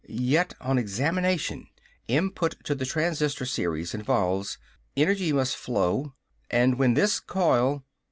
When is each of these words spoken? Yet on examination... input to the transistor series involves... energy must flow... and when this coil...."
Yet 0.09 0.55
on 0.59 0.79
examination... 0.79 1.67
input 2.07 2.55
to 2.63 2.73
the 2.73 2.87
transistor 2.87 3.45
series 3.45 3.93
involves... 3.93 4.57
energy 4.97 5.31
must 5.31 5.55
flow... 5.55 6.15
and 6.49 6.79
when 6.79 6.95
this 6.95 7.19
coil...." 7.19 7.85